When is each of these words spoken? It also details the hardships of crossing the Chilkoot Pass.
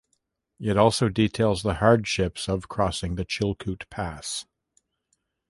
It 0.59 0.77
also 0.77 1.09
details 1.09 1.61
the 1.61 1.75
hardships 1.75 2.49
of 2.49 2.67
crossing 2.67 3.17
the 3.17 3.23
Chilkoot 3.23 3.87
Pass. 3.91 4.47